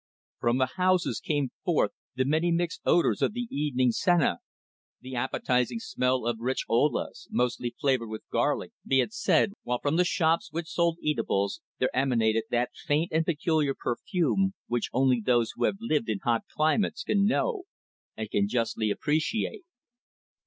From 0.39 0.57
the 0.57 0.65
houses 0.81 1.19
came 1.19 1.51
forth 1.63 1.91
the 2.15 2.25
many 2.25 2.51
mixed 2.51 2.81
odours 2.85 3.21
of 3.21 3.33
the 3.33 3.47
evening 3.51 3.91
cena, 3.91 4.39
the 4.99 5.13
appetising 5.15 5.77
smell 5.77 6.25
of 6.25 6.39
rich 6.39 6.65
ollas, 6.67 7.27
mostly 7.29 7.75
flavoured 7.79 8.09
with 8.09 8.27
garlic, 8.31 8.71
be 8.83 8.99
it 8.99 9.13
said, 9.13 9.53
while 9.61 9.77
from 9.79 9.97
the 9.97 10.03
shops 10.03 10.51
which 10.51 10.71
sold 10.71 10.97
eatables 11.03 11.61
there 11.77 11.95
emanated 11.95 12.45
that 12.49 12.71
faint 12.73 13.11
and 13.11 13.27
peculiar 13.27 13.75
perfume 13.75 14.55
which 14.65 14.89
only 14.91 15.21
those 15.23 15.51
who 15.51 15.65
have 15.65 15.77
lived 15.79 16.09
in 16.09 16.17
hot 16.23 16.45
climates 16.51 17.03
can 17.03 17.27
know, 17.27 17.65
and 18.17 18.31
can 18.31 18.47
justly 18.47 18.89
appreciate. 18.89 19.61